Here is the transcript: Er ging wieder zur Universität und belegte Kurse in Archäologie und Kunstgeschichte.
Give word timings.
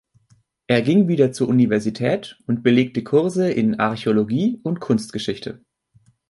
Er 0.65 0.81
ging 0.81 1.07
wieder 1.07 1.31
zur 1.31 1.47
Universität 1.47 2.41
und 2.47 2.63
belegte 2.63 3.03
Kurse 3.03 3.51
in 3.51 3.79
Archäologie 3.79 4.59
und 4.63 4.79
Kunstgeschichte. 4.79 5.63